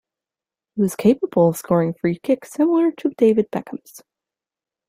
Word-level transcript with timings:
He 0.73 0.81
was 0.81 0.95
capable 0.95 1.47
of 1.49 1.57
scoring 1.57 1.93
free 1.93 2.17
kicks 2.17 2.49
similar 2.53 2.91
to 2.93 3.09
David 3.19 3.51
Beckham's. 3.51 4.01